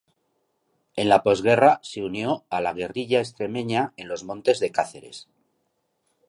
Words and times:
En 1.01 1.07
la 1.09 1.19
posguerra 1.27 1.69
se 1.89 2.01
unió 2.07 2.33
a 2.59 2.63
la 2.69 2.73
guerrilla 2.79 3.19
extremeña 3.19 3.93
en 3.97 4.07
los 4.07 4.23
montes 4.23 4.59
de 4.59 4.71
Cáceres. 4.71 5.25